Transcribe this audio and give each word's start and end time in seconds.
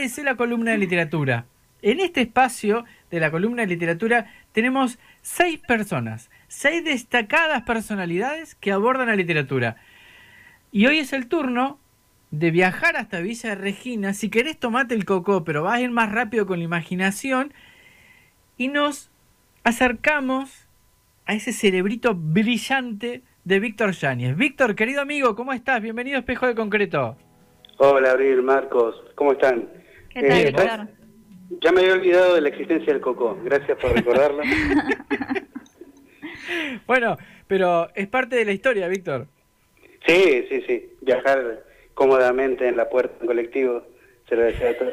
aparece 0.00 0.24
la 0.24 0.34
columna 0.34 0.70
de 0.70 0.78
literatura. 0.78 1.44
En 1.82 2.00
este 2.00 2.22
espacio 2.22 2.86
de 3.10 3.20
la 3.20 3.30
columna 3.30 3.60
de 3.60 3.68
literatura 3.68 4.32
tenemos 4.52 4.98
seis 5.20 5.58
personas, 5.58 6.30
seis 6.48 6.82
destacadas 6.82 7.64
personalidades 7.64 8.54
que 8.54 8.72
abordan 8.72 9.08
la 9.08 9.14
literatura. 9.14 9.76
Y 10.72 10.86
hoy 10.86 11.00
es 11.00 11.12
el 11.12 11.28
turno 11.28 11.78
de 12.30 12.50
viajar 12.50 12.96
hasta 12.96 13.20
Villa 13.20 13.54
Regina. 13.54 14.14
Si 14.14 14.30
querés, 14.30 14.58
tomate 14.58 14.94
el 14.94 15.04
coco, 15.04 15.44
pero 15.44 15.64
vas 15.64 15.74
a 15.74 15.80
ir 15.82 15.90
más 15.90 16.10
rápido 16.10 16.46
con 16.46 16.60
la 16.60 16.64
imaginación. 16.64 17.52
Y 18.56 18.68
nos 18.68 19.10
acercamos 19.64 20.66
a 21.26 21.34
ese 21.34 21.52
cerebrito 21.52 22.14
brillante 22.14 23.20
de 23.44 23.60
Víctor 23.60 23.92
Yáñez. 23.92 24.34
Víctor, 24.34 24.74
querido 24.76 25.02
amigo, 25.02 25.36
¿cómo 25.36 25.52
estás? 25.52 25.82
Bienvenido 25.82 26.16
a 26.16 26.20
Espejo 26.20 26.46
de 26.46 26.54
Concreto. 26.54 27.18
Hola, 27.76 28.12
Abril, 28.12 28.42
Marcos, 28.42 28.94
¿cómo 29.14 29.32
están? 29.32 29.79
¿Qué 30.12 30.22
tal, 30.22 30.32
Eh, 30.40 30.44
Víctor? 30.46 30.88
Ya 31.62 31.72
me 31.72 31.80
había 31.80 31.94
olvidado 31.94 32.34
de 32.34 32.40
la 32.40 32.48
existencia 32.48 32.92
del 32.92 33.02
coco, 33.02 33.38
gracias 33.44 33.76
por 33.78 33.92
recordarlo. 33.92 34.42
Bueno, 36.86 37.16
pero 37.46 37.88
es 37.94 38.08
parte 38.08 38.34
de 38.36 38.44
la 38.44 38.52
historia, 38.52 38.88
Víctor. 38.88 39.26
sí, 40.06 40.46
sí, 40.48 40.62
sí, 40.66 40.90
viajar 41.02 41.64
cómodamente 41.94 42.66
en 42.66 42.76
la 42.76 42.88
puerta 42.88 43.14
en 43.20 43.26
colectivo, 43.26 43.86
se 44.28 44.34
lo 44.36 44.42
decía 44.42 44.70
a, 44.70 44.74
to- 44.78 44.92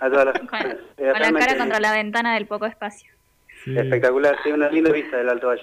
a 0.00 0.10
todas 0.10 0.24
las 0.26 0.38
Con, 0.38 0.48
personas. 0.48 0.76
con 0.96 1.06
Eh, 1.06 1.12
la 1.32 1.32
cara 1.38 1.56
contra 1.56 1.80
la 1.80 1.92
ventana 1.92 2.34
del 2.34 2.46
poco 2.46 2.66
espacio. 2.66 3.10
Espectacular, 3.66 4.36
sí, 4.44 4.50
una 4.52 4.68
linda 4.70 4.92
vista 4.92 5.16
del 5.16 5.28
Alto 5.30 5.46
Valle. 5.48 5.62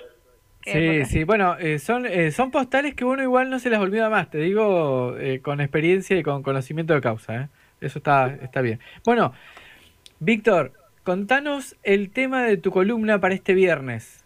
Sí, 0.66 0.72
época. 0.74 1.06
sí, 1.06 1.24
bueno, 1.24 1.56
eh, 1.60 1.78
son, 1.80 2.06
eh, 2.06 2.32
son 2.32 2.50
postales 2.52 2.96
que 2.96 3.06
uno 3.06 3.22
igual 3.22 3.50
no 3.50 3.60
se 3.60 3.70
las 3.70 3.80
olvida 3.80 4.10
más, 4.10 4.30
te 4.32 4.40
digo 4.40 5.16
eh, 5.20 5.40
con 5.42 5.62
experiencia 5.62 6.18
y 6.18 6.24
con 6.24 6.42
conocimiento 6.42 6.94
de 6.94 7.02
causa, 7.02 7.36
¿eh? 7.36 7.48
Eso 7.82 8.00
está, 8.00 8.28
está 8.42 8.62
bien. 8.62 8.80
Bueno, 9.06 9.34
Víctor, 10.20 10.72
contanos 11.04 11.76
el 11.84 12.12
tema 12.12 12.44
de 12.44 12.58
tu 12.58 12.72
columna 12.72 13.20
para 13.20 13.36
este 13.36 13.54
viernes. 13.54 14.24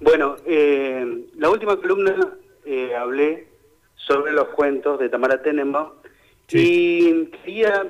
Bueno, 0.00 0.36
eh, 0.44 1.26
la 1.36 1.48
última 1.48 1.76
columna 1.76 2.16
eh, 2.64 2.94
hablé 2.96 3.46
sobre 3.94 4.32
los 4.32 4.48
cuentos 4.48 4.98
de 4.98 5.08
Tamara 5.08 5.40
Tenenbaum 5.42 5.90
y 6.50 7.26
quería 7.26 7.86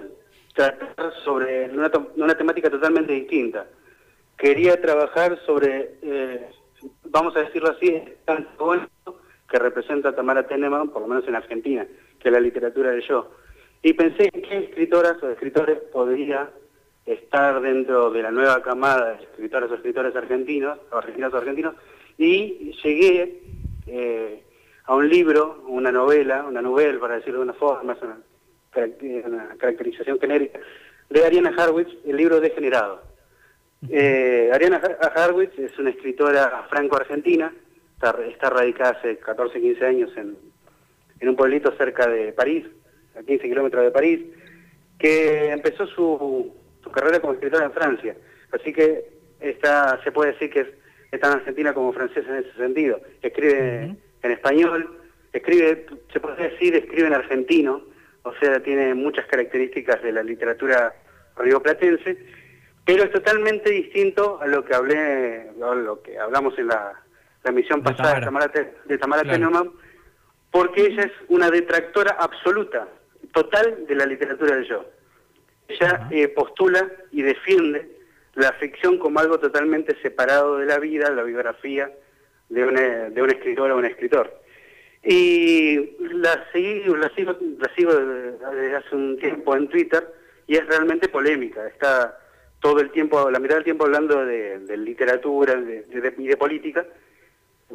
tratar 0.54 1.14
sobre 1.24 1.70
una, 1.70 1.90
una 2.16 2.34
temática 2.36 2.68
totalmente 2.68 3.14
distinta. 3.14 3.66
Quería 4.36 4.80
trabajar 4.80 5.38
sobre, 5.46 5.94
eh, 6.02 6.50
vamos 7.04 7.34
a 7.36 7.40
decirlo 7.40 7.70
así, 7.70 8.02
antagonismo 8.26 9.16
que 9.48 9.58
representa 9.58 10.10
a 10.10 10.14
Tamara 10.14 10.46
Tenenbaum, 10.46 10.90
por 10.90 11.02
lo 11.02 11.08
menos 11.08 11.26
en 11.26 11.34
Argentina, 11.34 11.86
que 12.18 12.28
es 12.28 12.32
la 12.32 12.40
literatura 12.40 12.90
del 12.90 13.02
yo. 13.02 13.30
Y 13.82 13.92
pensé 13.94 14.30
en 14.32 14.42
qué 14.42 14.58
escritoras 14.58 15.22
o 15.22 15.30
escritores 15.30 15.78
podría 15.92 16.50
estar 17.04 17.60
dentro 17.60 18.10
de 18.10 18.22
la 18.22 18.30
nueva 18.30 18.62
camada 18.62 19.14
de 19.16 19.24
escritoras 19.24 19.70
o 19.70 19.74
escritores 19.74 20.14
argentinos, 20.14 20.78
o 20.92 20.96
argentinos 20.96 21.34
o 21.34 21.36
argentinos, 21.36 21.74
y 22.16 22.72
llegué 22.82 23.40
eh, 23.88 24.42
a 24.84 24.94
un 24.94 25.08
libro, 25.08 25.64
una 25.66 25.90
novela, 25.90 26.44
una 26.44 26.62
novela, 26.62 27.00
para 27.00 27.16
decirlo 27.16 27.38
de 27.40 27.44
una 27.44 27.54
forma, 27.54 27.94
es 27.94 28.02
una, 28.02 28.18
carac- 28.72 29.26
una 29.26 29.48
caracterización 29.58 30.20
genérica, 30.20 30.60
de 31.10 31.24
Ariana 31.24 31.52
Harwitz, 31.56 31.90
el 32.06 32.16
libro 32.16 32.40
Degenerado. 32.40 33.02
Eh, 33.90 34.50
Ariana 34.52 34.76
Har- 34.80 35.18
Harwitz 35.18 35.58
es 35.58 35.76
una 35.80 35.90
escritora 35.90 36.66
franco-argentina, 36.70 37.52
está, 37.94 38.16
está 38.28 38.48
radicada 38.50 38.90
hace 38.92 39.16
14, 39.18 39.60
15 39.60 39.84
años 39.84 40.16
en, 40.16 40.36
en 41.18 41.28
un 41.28 41.34
pueblito 41.34 41.72
cerca 41.76 42.06
de 42.08 42.32
París, 42.32 42.64
a 43.18 43.22
15 43.22 43.48
kilómetros 43.48 43.84
de 43.84 43.90
París, 43.90 44.20
que 44.98 45.50
empezó 45.50 45.86
su, 45.86 46.54
su 46.82 46.90
carrera 46.90 47.20
como 47.20 47.34
escritora 47.34 47.66
en 47.66 47.72
Francia. 47.72 48.16
Así 48.52 48.72
que 48.72 49.04
está, 49.40 50.00
se 50.04 50.12
puede 50.12 50.32
decir 50.32 50.50
que 50.50 50.60
es, 50.60 50.68
es 51.10 51.20
tan 51.20 51.32
argentina 51.32 51.74
como 51.74 51.92
francesa 51.92 52.28
en 52.30 52.44
ese 52.44 52.56
sentido. 52.56 53.00
Escribe 53.20 53.96
en 54.22 54.30
español, 54.30 55.00
escribe, 55.32 55.86
se 56.12 56.20
puede 56.20 56.50
decir, 56.50 56.74
escribe 56.76 57.08
en 57.08 57.14
argentino, 57.14 57.82
o 58.22 58.32
sea, 58.40 58.62
tiene 58.62 58.94
muchas 58.94 59.26
características 59.26 60.02
de 60.02 60.12
la 60.12 60.22
literatura 60.22 60.94
rioplatense, 61.36 62.16
pero 62.84 63.04
es 63.04 63.10
totalmente 63.10 63.70
distinto 63.70 64.40
a 64.40 64.46
lo 64.46 64.64
que 64.64 64.74
hablé, 64.74 65.50
a 65.60 65.74
lo 65.74 66.02
que 66.02 66.18
hablamos 66.18 66.58
en 66.58 66.68
la, 66.68 66.92
la 67.44 67.52
misión 67.52 67.82
De 67.82 67.90
pasada 67.90 68.20
Tamara. 68.20 68.46
de 68.48 68.52
Tamara, 68.58 68.74
de 68.86 68.98
Tamara 68.98 69.22
Claro. 69.22 69.72
Porque 70.52 70.82
ella 70.86 71.02
es 71.02 71.12
una 71.28 71.50
detractora 71.50 72.12
absoluta, 72.20 72.86
total 73.32 73.86
de 73.88 73.94
la 73.96 74.06
literatura 74.06 74.54
del 74.54 74.68
yo. 74.68 74.84
Ella 75.66 76.06
eh, 76.12 76.28
postula 76.28 76.88
y 77.10 77.22
defiende 77.22 77.88
la 78.34 78.52
ficción 78.54 78.98
como 78.98 79.18
algo 79.18 79.38
totalmente 79.40 79.96
separado 80.02 80.58
de 80.58 80.66
la 80.66 80.78
vida, 80.78 81.10
la 81.10 81.22
biografía 81.24 81.90
de, 82.48 82.64
una, 82.64 82.80
de 83.10 83.22
un 83.22 83.30
escritor 83.30 83.70
o 83.70 83.76
un 83.78 83.84
escritor. 83.86 84.40
Y 85.04 85.96
la, 85.98 86.46
seguí, 86.52 86.84
la 86.84 87.08
sigo, 87.16 87.36
la 87.58 87.74
sigo 87.74 87.92
desde 87.94 88.76
hace 88.76 88.94
un 88.94 89.18
tiempo 89.18 89.56
en 89.56 89.68
Twitter 89.68 90.06
y 90.46 90.56
es 90.56 90.66
realmente 90.66 91.08
polémica. 91.08 91.66
Está 91.66 92.18
todo 92.60 92.78
el 92.80 92.90
tiempo, 92.90 93.28
la 93.30 93.40
mitad 93.40 93.56
del 93.56 93.64
tiempo 93.64 93.84
hablando 93.84 94.24
de, 94.24 94.60
de 94.60 94.76
literatura 94.76 95.56
de- 95.56 95.82
de- 95.82 96.14
y 96.18 96.28
de 96.28 96.36
política, 96.36 96.86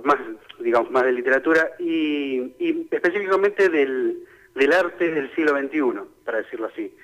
más, 0.03 0.17
digamos, 0.59 0.91
más 0.91 1.03
de 1.03 1.11
literatura 1.11 1.71
y, 1.79 2.53
específicamente 2.91 3.69
del, 3.69 4.25
arte 4.73 5.11
del 5.11 5.33
siglo 5.35 5.57
XXI, 5.57 6.01
para 6.25 6.39
decirlo 6.39 6.67
así. 6.67 6.95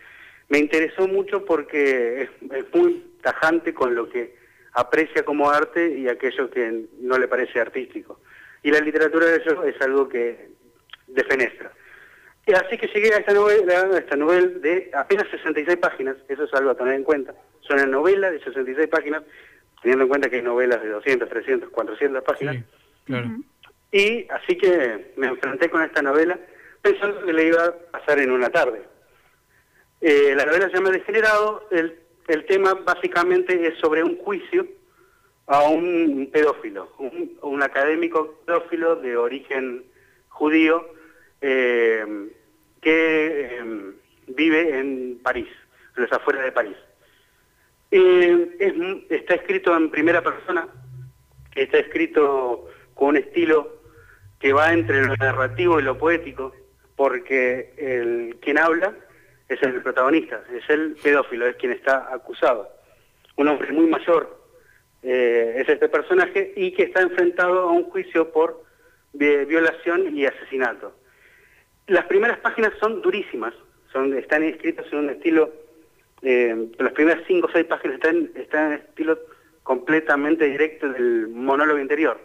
Me 0.50 0.60
interesó 0.60 1.08
mucho 1.08 1.46
porque 1.46 2.24
es, 2.24 2.30
muy 2.74 3.12
tajante 3.22 3.74
con 3.74 3.96
lo 3.96 4.10
que 4.10 4.36
aprecia 4.74 5.24
como 5.24 5.50
arte 5.50 5.98
y 5.98 6.08
aquello 6.08 6.50
que 6.50 6.86
no 7.00 7.18
le 7.18 7.28
parece 7.28 7.60
artístico. 7.60 8.20
Y 8.62 8.72
la 8.72 8.80
literatura 8.80 9.28
de 9.28 9.38
ellos 9.38 9.66
es 9.66 9.82
algo 9.82 10.10
que 10.10 10.50
defenestra. 11.08 11.72
Así 12.48 12.78
que 12.78 12.88
llegué 12.88 13.14
a 13.14 13.20
esta 13.20 13.34
novela, 13.34 13.82
a 13.94 13.98
esta 13.98 14.18
novela 14.18 14.48
de 14.60 14.92
apenas 14.94 15.28
66 15.30 15.78
páginas, 15.78 16.18
eso 16.28 16.44
es 16.44 16.54
algo 16.54 16.72
a 16.72 16.76
tener 16.76 16.96
en 16.96 17.04
cuenta. 17.04 17.34
Es 17.64 17.70
una 17.70 17.86
novela 17.86 18.30
de 18.32 18.44
66 18.44 18.88
páginas, 18.90 19.24
teniendo 19.82 20.04
en 20.04 20.10
cuenta 20.10 20.30
que 20.30 20.38
hay 20.38 20.42
novelas 20.42 20.82
de 20.82 20.90
200, 20.90 21.30
300, 21.30 21.70
400 21.70 22.24
páginas. 22.24 22.58
Claro. 23.06 23.30
Y 23.92 24.28
así 24.32 24.58
que 24.58 25.14
me 25.18 25.28
enfrenté 25.28 25.70
con 25.70 25.84
esta 25.84 26.02
novela 26.02 26.40
pensando 26.82 27.24
que 27.26 27.32
le 27.34 27.48
iba 27.48 27.66
a 27.66 27.72
pasar 27.92 28.20
en 28.20 28.32
una 28.32 28.50
tarde. 28.50 28.82
Eh, 30.02 30.34
la 30.36 30.46
novela 30.46 30.68
se 30.70 30.76
llama 30.76 30.90
Degenerado, 30.90 31.68
el, 31.72 32.00
el 32.28 32.46
tema 32.46 32.74
básicamente 32.74 33.68
es 33.68 33.78
sobre 33.80 34.04
un 34.04 34.18
juicio 34.18 34.68
a 35.48 35.64
un 35.64 36.30
pedófilo, 36.32 36.92
un, 36.98 37.38
un 37.42 37.62
académico 37.64 38.40
pedófilo 38.46 38.96
de 38.98 39.16
origen 39.16 39.84
judío 40.30 40.88
eh, 41.42 42.30
que 42.82 43.58
eh, 43.60 43.92
vive 44.28 44.78
en 44.80 45.20
París, 45.22 45.48
en 45.96 46.04
las 46.04 46.12
afueras 46.14 46.44
de 46.46 46.52
París. 46.52 46.78
Eh, 47.92 48.56
es- 48.60 49.12
está 49.12 49.36
escrito 49.36 49.76
en 49.78 49.92
primera 49.92 50.22
persona, 50.22 50.68
está 51.56 51.78
escrito 51.78 52.68
con 52.94 53.10
un 53.10 53.18
estilo 53.18 53.82
que 54.40 54.54
va 54.54 54.74
entre 54.74 55.06
lo 55.06 55.16
narrativo 55.16 55.80
y 55.80 55.84
lo 55.84 55.98
poético, 55.98 56.54
porque 56.96 57.74
el 57.78 58.38
quien 58.42 58.58
habla 58.58 58.94
es 59.50 59.62
el 59.64 59.82
protagonista, 59.82 60.44
es 60.54 60.70
el 60.70 60.96
pedófilo, 61.02 61.48
es 61.48 61.56
quien 61.56 61.72
está 61.72 62.14
acusado. 62.14 62.70
Un 63.36 63.48
hombre 63.48 63.72
muy 63.72 63.88
mayor 63.88 64.42
eh, 65.02 65.56
es 65.58 65.70
este 65.70 65.90
personaje 65.90 66.54
y 66.56 66.72
que 66.74 66.84
está 66.84 67.02
enfrentado 67.02 67.62
a 67.62 67.72
un 67.72 67.84
juicio 67.86 68.32
por 68.32 68.64
vi- 69.14 69.46
violación 69.46 70.16
y 70.16 70.26
asesinato. 70.26 70.96
Las 71.88 72.06
primeras 72.06 72.38
páginas 72.40 72.74
son 72.80 73.02
durísimas, 73.02 73.54
son, 73.92 74.14
están 74.18 74.44
escritas 74.44 74.86
en 74.92 75.00
un 75.00 75.10
estilo, 75.10 75.52
eh, 76.22 76.70
las 76.80 76.94
primeras 76.94 77.24
cinco 77.28 77.48
o 77.48 77.52
seis 77.52 77.66
páginas 77.66 77.96
están, 77.96 78.32
están 78.36 78.72
en 78.72 78.80
estilo 78.80 79.20
completamente 79.64 80.46
directo 80.46 80.90
del 80.90 81.28
monólogo 81.28 81.80
interior. 81.80 82.20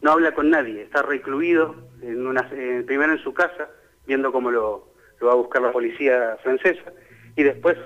No 0.00 0.12
habla 0.12 0.32
con 0.32 0.50
nadie, 0.50 0.82
está 0.82 1.02
recluido 1.02 1.74
en 2.02 2.26
una, 2.26 2.48
primero 2.48 3.12
en 3.12 3.22
su 3.22 3.34
casa, 3.34 3.68
viendo 4.06 4.32
cómo 4.32 4.50
lo, 4.50 4.88
lo 5.20 5.26
va 5.26 5.32
a 5.32 5.36
buscar 5.36 5.62
la 5.62 5.72
policía 5.72 6.38
francesa, 6.42 6.92
y 7.36 7.42
después 7.42 7.76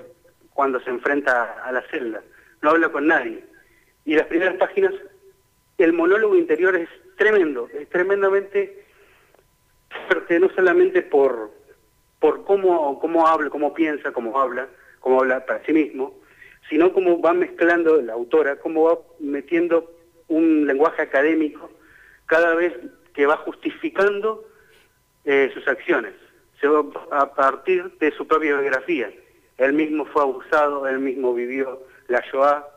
cuando 0.53 0.79
se 0.79 0.89
enfrenta 0.89 1.61
a 1.63 1.71
la 1.71 1.81
celda. 1.91 2.23
No 2.61 2.71
habla 2.71 2.89
con 2.89 3.07
nadie. 3.07 3.43
Y 4.05 4.15
las 4.15 4.27
primeras 4.27 4.55
páginas, 4.55 4.93
el 5.77 5.91
monólogo 5.91 6.35
interior 6.35 6.75
es 6.75 6.89
tremendo, 7.17 7.69
es 7.77 7.89
tremendamente 7.89 8.85
fuerte, 10.07 10.39
no 10.39 10.49
solamente 10.55 11.01
por, 11.01 11.51
por 12.19 12.45
cómo, 12.45 12.99
cómo 12.99 13.27
habla, 13.27 13.49
cómo 13.49 13.73
piensa, 13.73 14.13
cómo 14.13 14.39
habla, 14.39 14.67
cómo 15.01 15.19
habla 15.19 15.45
para 15.45 15.63
sí 15.65 15.73
mismo, 15.73 16.15
sino 16.69 16.93
cómo 16.93 17.21
va 17.21 17.33
mezclando 17.33 18.01
la 18.01 18.13
autora, 18.13 18.55
cómo 18.57 18.83
va 18.83 18.99
metiendo 19.19 19.91
un 20.27 20.65
lenguaje 20.65 21.01
académico 21.01 21.69
cada 22.25 22.55
vez 22.55 22.73
que 23.13 23.25
va 23.25 23.37
justificando 23.37 24.45
eh, 25.23 25.49
sus 25.53 25.67
acciones, 25.67 26.13
se 26.59 26.67
va 26.67 26.83
a 27.11 27.33
partir 27.33 27.91
de 27.99 28.11
su 28.11 28.27
propia 28.27 28.59
biografía. 28.59 29.11
Él 29.57 29.73
mismo 29.73 30.05
fue 30.05 30.21
abusado, 30.21 30.87
él 30.87 30.99
mismo 30.99 31.33
vivió 31.33 31.83
la 32.07 32.21
Shoah, 32.31 32.67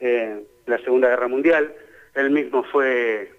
eh, 0.00 0.42
la 0.66 0.78
Segunda 0.78 1.08
Guerra 1.08 1.28
Mundial, 1.28 1.74
él 2.14 2.30
mismo 2.30 2.64
fue, 2.64 3.32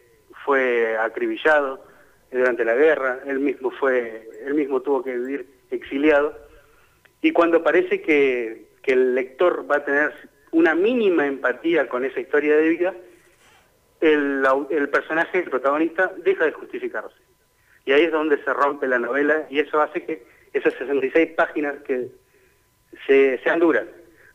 fue 0.45 0.97
acribillado 0.97 1.83
durante 2.31 2.65
la 2.65 2.75
guerra, 2.75 3.19
él 3.25 3.39
mismo, 3.39 3.71
fue, 3.71 4.27
mismo 4.53 4.81
tuvo 4.81 5.03
que 5.03 5.17
vivir 5.17 5.47
exiliado. 5.71 6.37
Y 7.21 7.31
cuando 7.31 7.63
parece 7.63 8.01
que, 8.01 8.67
que 8.81 8.93
el 8.93 9.15
lector 9.15 9.69
va 9.69 9.77
a 9.77 9.85
tener 9.85 10.13
una 10.51 10.75
mínima 10.75 11.25
empatía 11.25 11.87
con 11.87 12.05
esa 12.05 12.19
historia 12.19 12.55
de 12.57 12.69
vida, 12.69 12.93
el, 14.03 14.89
personaje, 14.89 15.39
el 15.39 15.49
protagonista, 15.49 16.11
deja 16.17 16.45
de 16.45 16.51
justificarse. 16.51 17.15
Y 17.85 17.93
ahí 17.93 18.03
es 18.03 18.11
donde 18.11 18.41
se 18.43 18.53
rompe 18.53 18.87
la 18.87 18.99
novela 18.99 19.45
y 19.49 19.59
eso 19.59 19.81
hace 19.81 20.03
que 20.03 20.25
esas 20.53 20.73
66 20.73 21.31
páginas 21.35 21.75
que 21.85 22.09
se, 23.07 23.39
sean 23.43 23.59
duras, 23.59 23.85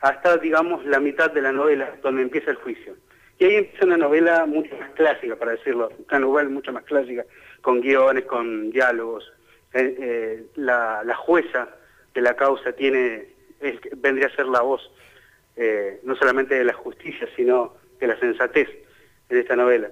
hasta, 0.00 0.36
digamos, 0.38 0.84
la 0.84 1.00
mitad 1.00 1.30
de 1.30 1.42
la 1.42 1.52
novela, 1.52 1.94
donde 2.02 2.22
empieza 2.22 2.50
el 2.50 2.56
juicio. 2.56 2.94
Y 3.38 3.44
ahí 3.44 3.54
empieza 3.56 3.86
una 3.86 3.96
novela 3.96 4.46
mucho 4.46 4.76
más 4.76 4.90
clásica, 4.90 5.36
para 5.36 5.52
decirlo, 5.52 5.90
una 6.08 6.18
novela 6.18 6.48
mucho 6.48 6.72
más 6.72 6.84
clásica, 6.84 7.24
con 7.60 7.80
guiones, 7.80 8.24
con 8.24 8.70
diálogos. 8.70 9.32
Eh, 9.74 9.96
eh, 9.98 10.44
la, 10.56 11.02
la, 11.04 11.14
jueza 11.14 11.68
de 12.14 12.20
la 12.22 12.34
causa 12.34 12.72
tiene, 12.72 13.28
vendría 13.98 14.26
a 14.28 14.34
ser 14.34 14.46
la 14.46 14.62
voz, 14.62 14.90
eh, 15.56 16.00
no 16.04 16.16
solamente 16.16 16.54
de 16.54 16.64
la 16.64 16.72
justicia, 16.72 17.28
sino 17.36 17.74
de 18.00 18.06
la 18.06 18.18
sensatez 18.18 18.68
de 19.28 19.40
esta 19.40 19.56
novela. 19.56 19.90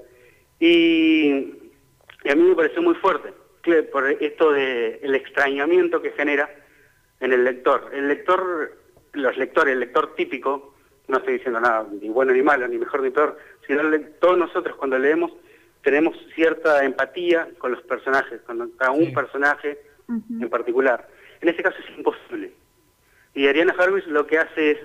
Y, 0.58 1.54
y 2.24 2.30
a 2.30 2.34
mí 2.34 2.42
me 2.42 2.54
pareció 2.54 2.82
muy 2.82 2.94
fuerte, 2.94 3.32
por 3.92 4.08
esto 4.08 4.52
de 4.52 5.00
el 5.02 5.14
extrañamiento 5.14 6.00
que 6.00 6.12
genera 6.12 6.48
en 7.20 7.32
el 7.32 7.44
lector. 7.44 7.90
El 7.92 8.08
lector, 8.08 8.76
los 9.12 9.36
lectores, 9.36 9.72
el 9.72 9.80
lector 9.80 10.14
típico, 10.14 10.74
no 11.08 11.18
estoy 11.18 11.34
diciendo 11.34 11.60
nada 11.60 11.86
ni 12.00 12.08
bueno 12.08 12.32
ni 12.32 12.42
malo, 12.42 12.66
ni 12.68 12.78
mejor 12.78 13.02
ni 13.02 13.10
peor, 13.10 13.38
sino 13.66 13.82
todos 14.20 14.38
nosotros 14.38 14.76
cuando 14.76 14.98
leemos 14.98 15.32
tenemos 15.86 16.16
cierta 16.34 16.84
empatía 16.84 17.48
con 17.58 17.70
los 17.70 17.80
personajes, 17.82 18.40
con 18.42 18.72
cada 18.72 18.90
un 18.90 19.14
personaje 19.14 19.78
en 20.08 20.50
particular. 20.50 21.08
En 21.40 21.48
este 21.48 21.62
caso 21.62 21.76
es 21.78 21.96
imposible. 21.96 22.52
Y 23.34 23.46
Ariana 23.46 23.72
Harvis 23.78 24.04
lo 24.08 24.26
que 24.26 24.38
hace 24.38 24.72
es, 24.72 24.78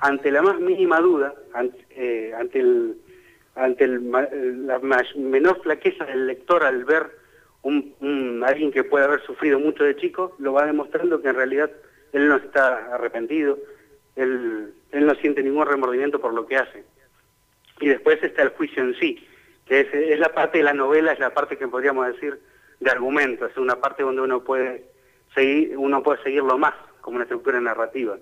ante 0.00 0.30
la 0.30 0.40
más 0.40 0.58
mínima 0.58 0.98
duda, 1.00 1.34
ante, 1.52 1.84
eh, 1.90 2.32
ante, 2.34 2.60
el, 2.60 2.96
ante 3.56 3.88
la 3.88 4.78
menor 5.16 5.62
flaqueza 5.62 6.04
del 6.04 6.26
lector 6.26 6.62
al 6.62 6.84
ver 6.84 7.10
un, 7.62 8.42
alguien 8.46 8.70
que 8.70 8.84
puede 8.84 9.06
haber 9.06 9.22
sufrido 9.22 9.58
mucho 9.58 9.82
de 9.82 9.96
chico, 9.96 10.36
lo 10.38 10.52
va 10.52 10.66
demostrando 10.66 11.20
que 11.20 11.28
en 11.28 11.34
realidad 11.34 11.70
él 12.12 12.28
no 12.28 12.36
está 12.36 12.94
arrepentido, 12.94 13.58
él, 14.14 14.72
él 14.92 15.06
no 15.06 15.14
siente 15.16 15.42
ningún 15.42 15.66
remordimiento 15.66 16.20
por 16.20 16.32
lo 16.32 16.46
que 16.46 16.56
hace. 16.56 16.84
Y 17.80 17.88
después 17.88 18.22
está 18.22 18.42
el 18.42 18.50
juicio 18.50 18.82
en 18.82 18.94
sí, 19.00 19.26
que 19.66 19.80
es, 19.80 19.92
es 19.92 20.18
la 20.20 20.32
parte 20.32 20.58
de 20.58 20.64
la 20.64 20.74
novela, 20.74 21.12
es 21.12 21.18
la 21.18 21.34
parte 21.34 21.56
que 21.56 21.66
podríamos 21.66 22.06
decir 22.06 22.38
de 22.78 22.90
argumento, 22.90 23.46
es 23.46 23.56
una 23.56 23.76
parte 23.76 24.02
donde 24.02 24.22
uno 24.22 24.44
puede 24.44 24.84
seguir, 25.34 25.76
uno 25.76 26.02
puede 26.02 26.22
seguirlo 26.22 26.58
más 26.58 26.74
como 27.00 27.16
una 27.16 27.24
estructura 27.24 27.60
narrativa. 27.60 28.16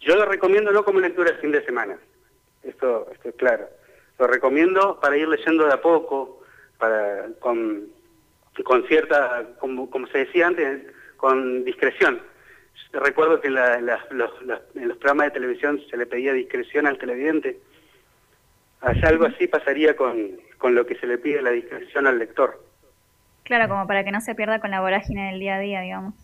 Yo 0.00 0.14
lo 0.14 0.24
recomiendo 0.26 0.70
no 0.72 0.84
como 0.84 1.00
lectura 1.00 1.32
de 1.32 1.38
fin 1.38 1.52
de 1.52 1.64
semana, 1.64 1.98
esto, 2.62 3.08
esto 3.12 3.28
es 3.30 3.34
claro. 3.34 3.68
Lo 4.18 4.26
recomiendo 4.26 5.00
para 5.00 5.16
ir 5.16 5.28
leyendo 5.28 5.66
de 5.66 5.72
a 5.72 5.80
poco, 5.80 6.42
para, 6.78 7.28
con, 7.40 7.88
con 8.64 8.86
cierta, 8.86 9.44
como, 9.58 9.90
como 9.90 10.06
se 10.08 10.18
decía 10.18 10.46
antes, 10.48 10.82
con 11.16 11.64
discreción. 11.64 12.20
Recuerdo 12.92 13.40
que 13.40 13.50
la, 13.50 13.78
los, 14.10 14.30
en 14.74 14.88
los 14.88 14.98
programas 14.98 15.26
de 15.26 15.30
televisión 15.32 15.80
se 15.90 15.96
le 15.96 16.06
pedía 16.06 16.32
discreción 16.32 16.86
al 16.86 16.98
televidente. 16.98 17.58
algo 18.80 19.26
así 19.26 19.46
pasaría 19.46 19.96
con, 19.96 20.38
con 20.58 20.74
lo 20.74 20.84
que 20.86 20.96
se 20.96 21.06
le 21.06 21.18
pide 21.18 21.42
la 21.42 21.50
discreción 21.50 22.06
al 22.06 22.18
lector. 22.18 22.62
Claro, 23.44 23.68
como 23.68 23.86
para 23.86 24.04
que 24.04 24.12
no 24.12 24.20
se 24.20 24.34
pierda 24.34 24.60
con 24.60 24.70
la 24.70 24.80
vorágine 24.80 25.30
del 25.30 25.40
día 25.40 25.56
a 25.56 25.60
día, 25.60 25.80
digamos. 25.80 26.14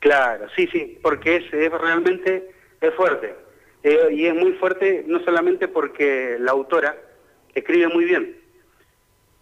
Claro, 0.00 0.46
sí, 0.56 0.66
sí, 0.68 0.98
porque 1.02 1.36
es, 1.36 1.52
es 1.52 1.70
realmente 1.72 2.50
es 2.80 2.94
fuerte. 2.94 3.34
Eh, 3.82 4.08
y 4.12 4.26
es 4.26 4.34
muy 4.34 4.52
fuerte 4.54 5.04
no 5.06 5.20
solamente 5.20 5.68
porque 5.68 6.36
la 6.40 6.52
autora 6.52 6.96
escribe 7.54 7.88
muy 7.88 8.04
bien, 8.04 8.36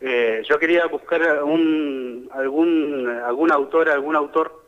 eh, 0.01 0.43
yo 0.49 0.59
quería 0.59 0.87
buscar 0.87 1.43
un, 1.43 2.29
algún, 2.33 3.09
algún 3.25 3.51
autor, 3.51 3.89
algún 3.89 4.15
autor 4.15 4.65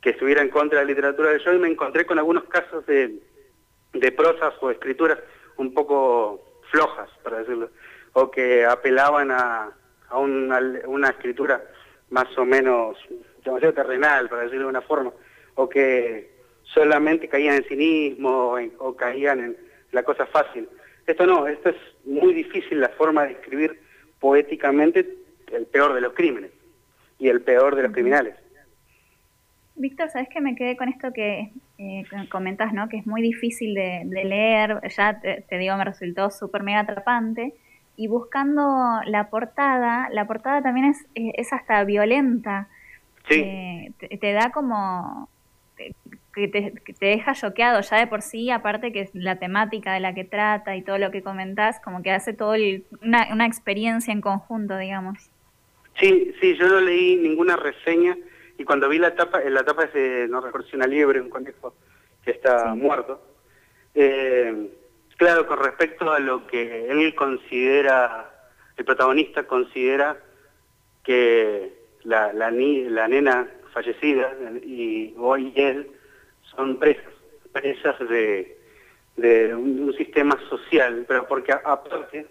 que 0.00 0.10
estuviera 0.10 0.42
en 0.42 0.48
contra 0.48 0.80
de 0.80 0.84
la 0.84 0.88
literatura 0.88 1.30
de 1.30 1.38
yo 1.38 1.52
y 1.54 1.58
me 1.58 1.68
encontré 1.68 2.04
con 2.04 2.18
algunos 2.18 2.44
casos 2.44 2.84
de, 2.86 3.20
de 3.92 4.12
prosas 4.12 4.54
o 4.60 4.70
escrituras 4.70 5.18
un 5.56 5.72
poco 5.72 6.60
flojas, 6.70 7.08
para 7.22 7.38
decirlo, 7.38 7.70
o 8.14 8.30
que 8.30 8.64
apelaban 8.64 9.30
a, 9.30 9.70
a 10.08 10.18
una, 10.18 10.60
una 10.86 11.08
escritura 11.10 11.62
más 12.10 12.26
o 12.36 12.44
menos 12.44 12.96
demasiado 13.44 13.74
terrenal, 13.74 14.28
para 14.28 14.42
decirlo 14.42 14.64
de 14.64 14.70
una 14.70 14.82
forma, 14.82 15.12
o 15.54 15.68
que 15.68 16.32
solamente 16.62 17.28
caían 17.28 17.56
en 17.56 17.64
cinismo 17.64 18.56
o 18.78 18.96
caían 18.96 19.40
en 19.40 19.56
la 19.92 20.02
cosa 20.02 20.26
fácil. 20.26 20.68
Esto 21.06 21.26
no, 21.26 21.46
esto 21.46 21.70
es 21.70 21.76
muy 22.04 22.34
difícil 22.34 22.80
la 22.80 22.88
forma 22.90 23.24
de 23.24 23.32
escribir 23.32 23.80
poéticamente 24.20 25.06
el 25.52 25.66
peor 25.66 25.94
de 25.94 26.00
los 26.00 26.12
crímenes 26.12 26.50
y 27.18 27.28
el 27.28 27.42
peor 27.42 27.76
de 27.76 27.82
los 27.82 27.92
criminales. 27.92 28.34
Víctor, 29.74 30.10
¿sabes 30.10 30.28
que 30.28 30.40
me 30.40 30.54
quedé 30.54 30.76
con 30.76 30.88
esto 30.88 31.12
que 31.12 31.50
eh, 31.78 32.04
comentas, 32.30 32.72
¿no? 32.72 32.88
Que 32.88 32.98
es 32.98 33.06
muy 33.06 33.22
difícil 33.22 33.74
de, 33.74 34.04
leer, 34.04 34.80
ya 34.96 35.20
te, 35.20 35.58
digo, 35.58 35.76
me 35.76 35.84
resultó 35.84 36.30
súper 36.30 36.62
mega 36.62 36.80
atrapante. 36.80 37.54
Y 37.96 38.06
buscando 38.06 39.00
la 39.06 39.28
portada, 39.28 40.08
la 40.10 40.26
portada 40.26 40.62
también 40.62 40.86
es, 40.86 41.06
es 41.14 41.52
hasta 41.52 41.84
violenta. 41.84 42.68
Sí. 43.28 43.40
Eh, 43.40 43.92
te, 44.20 44.32
da 44.32 44.50
como 44.50 45.28
que 46.34 46.48
te, 46.48 46.70
te, 46.70 47.06
deja 47.06 47.34
choqueado 47.34 47.80
ya 47.80 47.98
de 47.98 48.06
por 48.06 48.22
sí, 48.22 48.50
aparte 48.50 48.92
que 48.92 49.10
la 49.12 49.36
temática 49.36 49.92
de 49.92 50.00
la 50.00 50.14
que 50.14 50.24
trata 50.24 50.76
y 50.76 50.82
todo 50.82 50.98
lo 50.98 51.10
que 51.10 51.22
comentás, 51.22 51.80
como 51.80 52.02
que 52.02 52.10
hace 52.10 52.32
todo 52.32 52.54
una, 53.02 53.28
una, 53.32 53.46
experiencia 53.46 54.12
en 54.12 54.20
conjunto, 54.20 54.76
digamos. 54.78 55.30
Sí, 55.98 56.34
sí, 56.40 56.56
yo 56.56 56.68
no 56.68 56.80
leí 56.80 57.16
ninguna 57.16 57.56
reseña 57.56 58.16
y 58.56 58.64
cuando 58.64 58.88
vi 58.88 58.98
la 58.98 59.14
tapa, 59.14 59.40
la 59.40 59.64
tapa 59.64 59.84
es 59.84 59.92
de, 59.92 60.28
no 60.28 60.40
recuerdo 60.40 60.68
si 60.68 60.76
una 60.76 60.86
liebre, 60.86 61.20
un 61.20 61.28
conejo 61.28 61.74
que 62.24 62.30
está 62.30 62.74
muerto. 62.74 63.20
Eh, 63.94 64.70
claro, 65.16 65.46
con 65.46 65.58
respecto 65.58 66.10
a 66.10 66.18
lo 66.18 66.46
que 66.46 66.90
él 66.90 67.14
considera, 67.14 68.30
el 68.76 68.84
protagonista 68.84 69.46
considera 69.46 70.16
que 71.04 71.74
la, 72.04 72.32
la, 72.32 72.50
la 72.50 73.08
nena 73.08 73.48
fallecida 73.72 74.32
y 74.64 75.14
hoy 75.18 75.52
él 75.56 75.90
son 76.56 76.78
presas, 76.78 77.12
presas 77.52 77.98
de, 78.08 78.56
un, 79.54 79.94
sistema 79.96 80.38
social, 80.48 81.04
pero 81.06 81.26
porque 81.26 81.52
aparte, 81.52 82.26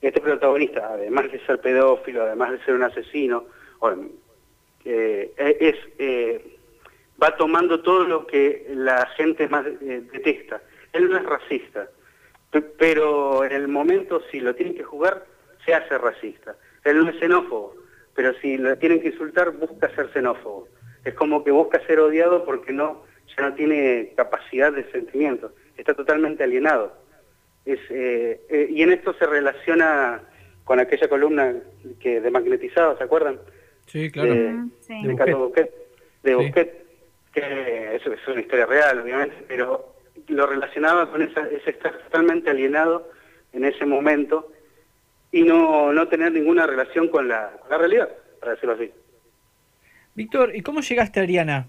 este 0.00 0.20
protagonista, 0.20 0.88
además 0.92 1.30
de 1.30 1.44
ser 1.46 1.60
pedófilo, 1.60 2.22
además 2.22 2.52
de 2.52 2.64
ser 2.64 2.74
un 2.74 2.82
asesino, 2.82 3.44
eh, 4.84 5.32
es, 5.36 5.76
eh, 5.98 6.58
va 7.22 7.36
tomando 7.36 7.80
todo 7.82 8.04
lo 8.04 8.26
que 8.26 8.66
la 8.74 9.06
gente 9.16 9.48
más 9.48 9.66
eh, 9.66 10.02
detesta. 10.12 10.60
Él 10.92 11.10
no 11.10 11.16
es 11.16 11.24
racista, 11.24 11.88
pero 12.78 13.44
en 13.44 13.52
el 13.52 13.68
momento 13.68 14.22
si 14.30 14.40
lo 14.40 14.54
tienen 14.54 14.74
que 14.74 14.84
jugar, 14.84 15.26
se 15.64 15.74
hace 15.74 15.98
racista. 15.98 16.56
Él 16.84 17.02
no 17.02 17.10
es 17.10 17.18
xenófobo, 17.18 17.74
pero 18.14 18.34
si 18.40 18.58
lo 18.58 18.76
tienen 18.78 19.00
que 19.00 19.08
insultar, 19.08 19.52
busca 19.52 19.94
ser 19.94 20.12
xenófobo. 20.12 20.68
Es 21.04 21.14
como 21.14 21.44
que 21.44 21.50
busca 21.50 21.84
ser 21.86 22.00
odiado 22.00 22.44
porque 22.44 22.72
no 22.72 23.04
ya 23.36 23.48
no 23.48 23.54
tiene 23.54 24.12
capacidad 24.16 24.72
de 24.72 24.90
sentimiento, 24.90 25.52
está 25.76 25.94
totalmente 25.94 26.44
alienado. 26.44 26.96
Es, 27.64 27.80
eh, 27.90 28.40
eh, 28.48 28.66
y 28.70 28.82
en 28.82 28.92
esto 28.92 29.14
se 29.14 29.26
relaciona 29.26 30.20
con 30.64 30.80
aquella 30.80 31.08
columna 31.08 31.54
que 32.00 32.20
de 32.20 32.30
magnetizado, 32.30 32.96
¿se 32.96 33.04
acuerdan? 33.04 33.38
Sí, 33.86 34.10
claro. 34.10 34.34
De, 34.34 34.56
sí. 34.80 34.94
de 35.02 35.34
Busquet, 35.34 35.70
de 36.22 36.34
Busquet, 36.34 36.84
que 37.32 37.96
eso 37.96 38.12
es 38.12 38.28
una 38.28 38.40
historia 38.40 38.66
real, 38.66 39.00
obviamente, 39.00 39.36
pero 39.46 39.94
lo 40.28 40.46
relacionaba 40.46 41.10
con 41.10 41.22
esa, 41.22 41.46
ese 41.48 41.70
estar 41.70 41.92
totalmente 42.04 42.50
alienado 42.50 43.10
en 43.52 43.64
ese 43.64 43.84
momento 43.84 44.50
y 45.32 45.42
no, 45.42 45.92
no 45.92 46.08
tener 46.08 46.32
ninguna 46.32 46.66
relación 46.66 47.08
con 47.08 47.28
la, 47.28 47.56
con 47.60 47.70
la 47.70 47.78
realidad, 47.78 48.08
para 48.40 48.52
decirlo 48.52 48.74
así. 48.74 48.90
Víctor, 50.14 50.54
¿y 50.54 50.62
cómo 50.62 50.80
llegaste 50.80 51.20
a 51.20 51.24
Ariana? 51.24 51.66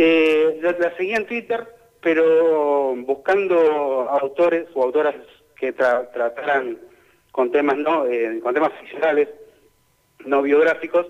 Eh, 0.00 0.60
la, 0.62 0.96
seguí 0.96 1.12
en 1.12 1.26
Twitter, 1.26 1.66
pero 2.00 2.94
buscando 2.98 4.08
autores 4.08 4.68
o 4.74 4.84
autoras 4.84 5.16
que 5.58 5.72
trataran 5.72 6.78
con 7.32 7.50
temas 7.50 7.78
no 7.78 8.06
eh, 8.06 8.38
con 8.40 8.54
temas 8.54 8.70
ficcionales, 8.80 9.28
no 10.24 10.42
biográficos, 10.42 11.08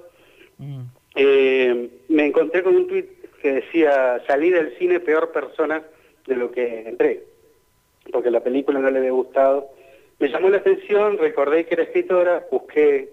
mm. 0.56 0.80
eh, 1.16 1.90
me 2.08 2.24
encontré 2.28 2.62
con 2.62 2.76
un 2.76 2.88
tweet 2.88 3.08
que 3.42 3.52
decía, 3.52 4.22
salí 4.26 4.48
del 4.48 4.74
cine 4.78 5.00
peor 5.00 5.32
persona 5.32 5.82
de 6.26 6.36
lo 6.36 6.50
que 6.50 6.88
entré, 6.88 7.24
porque 8.10 8.30
la 8.30 8.40
película 8.40 8.78
no 8.78 8.90
le 8.90 9.00
había 9.00 9.10
gustado. 9.10 9.68
Me 10.18 10.30
llamó 10.30 10.48
la 10.48 10.56
atención, 10.56 11.18
recordé 11.18 11.66
que 11.66 11.74
era 11.74 11.82
escritora, 11.82 12.46
busqué, 12.50 13.10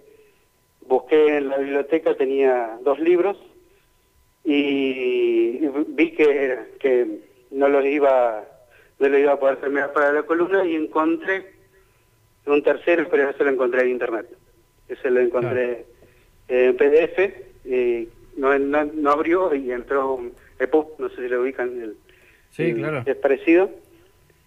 busqué 0.88 1.36
en 1.36 1.50
la 1.50 1.58
biblioteca, 1.58 2.16
tenía 2.16 2.80
dos 2.82 2.98
libros, 2.98 3.36
y 4.46 5.68
vi 5.90 6.12
que, 6.12 6.60
que 6.80 7.20
no 7.52 7.68
los 7.68 7.84
iba 7.86 8.46
no 9.00 9.10
lo 9.10 9.18
iba 9.18 9.34
a 9.34 9.40
poder 9.40 9.58
terminar 9.58 9.92
para 9.92 10.14
la 10.14 10.24
columna 10.24 10.64
y 10.66 10.76
encontré 10.76 11.54
un 12.46 12.62
tercero, 12.64 13.08
pero 13.10 13.30
eso 13.30 13.44
lo 13.44 13.50
encontré 13.50 13.82
en 13.82 13.90
internet. 13.90 14.28
Ese 14.88 15.10
lo 15.10 15.20
encontré 15.20 15.86
en 16.48 16.78
PDF, 16.78 17.66
y 17.66 18.08
no, 18.38 18.58
no, 18.58 19.12
abrió 19.12 19.54
y 19.56 19.72
entró 19.72 20.22
EPUB, 20.60 21.00
no 21.00 21.10
sé 21.10 21.16
si 21.16 21.28
lo 21.28 21.42
ubican, 21.42 21.82
el, 21.82 21.96
sí, 22.52 22.74
claro. 22.74 23.04
es 23.06 23.16
parecido. 23.16 23.70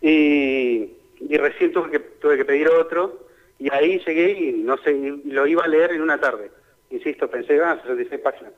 Y, 0.00 0.92
y 1.20 1.36
recién 1.36 1.72
tuve 1.72 1.90
que, 1.90 1.98
tuve 1.98 2.36
que 2.36 2.44
pedir 2.44 2.68
otro 2.68 3.26
y 3.58 3.72
ahí 3.72 4.00
llegué 4.06 4.30
y 4.30 4.52
no 4.52 4.76
sé, 4.78 4.96
lo 5.24 5.46
iba 5.46 5.64
a 5.64 5.68
leer 5.68 5.92
en 5.92 6.02
una 6.02 6.18
tarde. 6.18 6.50
Insisto, 6.90 7.28
pensé, 7.28 7.60
ah, 7.60 7.78
66 7.82 8.20
páginas. 8.20 8.52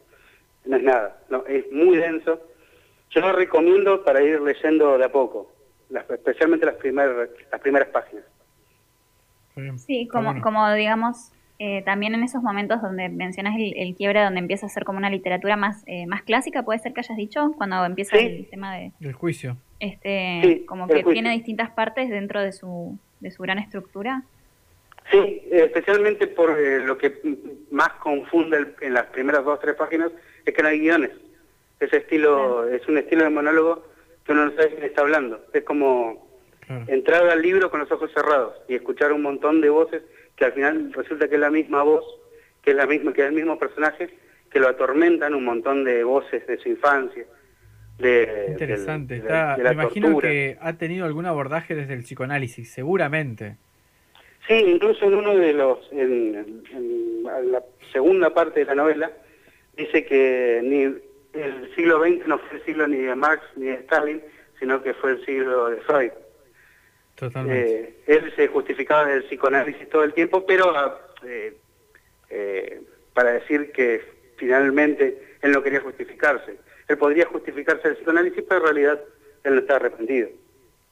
No 0.64 0.76
es 0.76 0.82
nada, 0.82 1.18
no, 1.30 1.44
es 1.46 1.70
muy 1.72 1.96
denso. 1.96 2.40
Yo 3.10 3.20
lo 3.20 3.32
recomiendo 3.32 4.04
para 4.04 4.22
ir 4.22 4.40
leyendo 4.40 4.98
de 4.98 5.04
a 5.04 5.12
poco, 5.12 5.52
especialmente 6.10 6.66
las, 6.66 6.76
primeras 6.76 7.28
las 7.50 7.60
primeras 7.60 7.88
páginas. 7.88 8.24
Sí, 9.76 10.06
como, 10.06 10.40
como 10.40 10.72
digamos, 10.72 11.32
eh, 11.58 11.82
también 11.82 12.14
en 12.14 12.22
esos 12.22 12.42
momentos 12.42 12.80
donde 12.80 13.08
mencionas 13.08 13.54
el, 13.58 13.94
quiebre, 13.94 14.22
donde 14.22 14.40
empieza 14.40 14.66
a 14.66 14.68
ser 14.70 14.84
como 14.84 14.98
una 14.98 15.10
literatura 15.10 15.56
más, 15.56 15.82
eh, 15.86 16.06
más 16.06 16.22
clásica, 16.22 16.62
puede 16.62 16.78
ser 16.78 16.94
que 16.94 17.00
hayas 17.00 17.18
dicho, 17.18 17.52
cuando 17.58 17.84
empieza 17.84 18.16
el 18.16 18.48
tema 18.48 18.76
de... 18.76 18.92
Del 18.98 19.12
juicio. 19.12 19.56
Este, 19.78 20.64
como 20.66 20.88
que 20.88 21.04
tiene 21.04 21.32
distintas 21.32 21.70
partes 21.70 22.08
dentro 22.08 22.40
de 22.40 22.52
su, 22.52 22.98
de 23.20 23.30
su 23.30 23.42
gran 23.42 23.58
estructura. 23.58 24.22
Sí, 25.10 25.42
especialmente 25.50 26.28
por 26.28 26.58
eh, 26.58 26.80
lo 26.80 26.96
que 26.96 27.20
más 27.70 27.90
confunde 27.94 28.74
en 28.80 28.94
las 28.94 29.06
primeras 29.06 29.44
dos 29.44 29.58
o 29.58 29.60
tres 29.60 29.74
páginas 29.74 30.12
es 30.44 30.54
que 30.54 30.62
no 30.62 30.68
hay 30.68 30.80
guiones. 30.80 31.10
Ese 31.78 31.98
estilo 31.98 32.68
es 32.68 32.86
un 32.88 32.98
estilo 32.98 33.24
de 33.24 33.30
monólogo 33.30 33.86
que 34.24 34.32
uno 34.32 34.46
no 34.46 34.50
sabe 34.52 34.70
quién 34.70 34.84
está 34.84 35.02
hablando. 35.02 35.44
Es 35.52 35.64
como 35.64 36.28
entrar 36.86 37.28
al 37.28 37.42
libro 37.42 37.70
con 37.70 37.80
los 37.80 37.90
ojos 37.90 38.12
cerrados 38.12 38.54
y 38.68 38.76
escuchar 38.76 39.12
un 39.12 39.22
montón 39.22 39.60
de 39.60 39.70
voces 39.70 40.02
que 40.36 40.44
al 40.44 40.52
final 40.52 40.92
resulta 40.92 41.28
que 41.28 41.34
es 41.34 41.40
la 41.40 41.50
misma 41.50 41.82
voz, 41.82 42.04
que 42.62 42.70
es 42.70 42.76
la 42.76 42.86
misma, 42.86 43.12
que 43.12 43.22
es 43.22 43.28
el 43.28 43.34
mismo 43.34 43.58
personaje, 43.58 44.10
que 44.50 44.60
lo 44.60 44.68
atormentan 44.68 45.34
un 45.34 45.44
montón 45.44 45.84
de 45.84 46.04
voces 46.04 46.46
de 46.46 46.58
su 46.58 46.68
infancia. 46.68 47.24
De, 47.98 48.46
Interesante. 48.48 49.22
me 49.58 49.72
imagino 49.72 50.18
que 50.18 50.56
ha 50.60 50.72
tenido 50.74 51.04
algún 51.04 51.26
abordaje 51.26 51.74
desde 51.74 51.94
el 51.94 52.00
psicoanálisis, 52.00 52.72
seguramente. 52.72 53.56
Sí, 54.48 54.54
incluso 54.54 55.04
en 55.04 55.14
uno 55.14 55.36
de 55.36 55.52
los, 55.52 55.78
en, 55.92 56.62
la 57.22 57.62
segunda 57.92 58.32
parte 58.32 58.60
de 58.60 58.66
la 58.66 58.74
novela, 58.74 59.10
dice 59.80 60.04
que 60.04 60.60
ni 60.62 60.82
el 61.40 61.74
siglo 61.74 62.00
XX 62.00 62.26
no 62.26 62.38
fue 62.38 62.58
el 62.58 62.64
siglo 62.64 62.86
ni 62.86 62.98
de 62.98 63.14
Marx 63.14 63.42
ni 63.56 63.66
de 63.66 63.74
Stalin, 63.74 64.22
sino 64.58 64.82
que 64.82 64.94
fue 64.94 65.12
el 65.12 65.24
siglo 65.24 65.70
de 65.70 65.80
Freud. 65.82 66.10
Eh, 67.48 67.96
él 68.06 68.32
se 68.34 68.48
justificaba 68.48 69.06
del 69.06 69.24
psicoanálisis 69.24 69.88
todo 69.90 70.04
el 70.04 70.14
tiempo, 70.14 70.46
pero 70.46 70.72
eh, 71.26 71.54
eh, 72.30 72.80
para 73.12 73.32
decir 73.32 73.72
que 73.72 74.02
finalmente 74.36 75.36
él 75.42 75.52
no 75.52 75.62
quería 75.62 75.80
justificarse. 75.80 76.56
Él 76.88 76.96
podría 76.96 77.26
justificarse 77.26 77.88
del 77.88 77.96
psicoanálisis, 77.96 78.42
pero 78.48 78.60
en 78.60 78.74
realidad 78.74 79.00
él 79.44 79.54
no 79.54 79.60
estaba 79.60 79.80
arrepentido. 79.80 80.28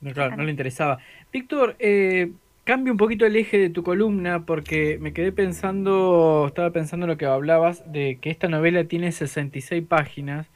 No, 0.00 0.12
claro, 0.12 0.36
no 0.36 0.44
le 0.44 0.50
interesaba. 0.50 0.98
Víctor, 1.32 1.76
eh, 1.78 2.30
cambia 2.68 2.92
un 2.92 2.98
poquito 2.98 3.24
el 3.24 3.34
eje 3.34 3.58
de 3.58 3.70
tu 3.70 3.82
columna 3.82 4.44
porque 4.44 4.98
me 5.00 5.12
quedé 5.14 5.32
pensando, 5.32 6.44
estaba 6.46 6.70
pensando 6.70 7.06
en 7.06 7.10
lo 7.10 7.16
que 7.16 7.24
hablabas, 7.24 7.82
de 7.90 8.18
que 8.20 8.30
esta 8.30 8.48
novela 8.48 8.84
tiene 8.84 9.10
66 9.10 9.84
páginas. 9.88 10.46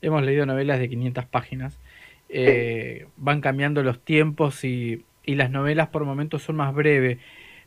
Hemos 0.00 0.22
leído 0.22 0.46
novelas 0.46 0.80
de 0.80 0.88
500 0.88 1.26
páginas. 1.26 1.78
Van 3.18 3.40
cambiando 3.42 3.82
los 3.82 4.00
tiempos 4.00 4.64
y 4.64 5.04
y 5.30 5.34
las 5.36 5.50
novelas 5.50 5.88
por 5.88 6.04
momentos 6.04 6.42
son 6.42 6.56
más 6.56 6.74
breves. 6.74 7.18